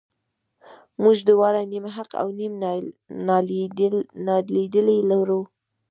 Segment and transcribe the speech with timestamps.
[1.03, 2.53] موږ دواړه نیم حق او نیم
[4.25, 5.41] نالیدلي لرو.